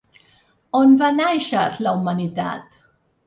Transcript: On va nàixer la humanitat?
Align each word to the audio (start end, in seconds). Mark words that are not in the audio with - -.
On 0.79 0.95
va 1.01 1.09
nàixer 1.17 1.67
la 1.87 1.95
humanitat? 1.99 2.81